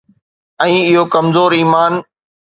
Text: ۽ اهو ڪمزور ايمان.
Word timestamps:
۽ 0.65 0.73
اهو 0.87 1.03
ڪمزور 1.17 1.51
ايمان. 1.59 1.93